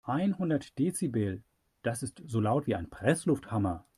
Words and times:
Einhundert 0.03 0.79
Dezibel, 0.79 1.43
das 1.83 2.01
ist 2.01 2.23
so 2.25 2.39
laut 2.39 2.65
wie 2.65 2.75
ein 2.75 2.89
Presslufthammer. 2.89 3.85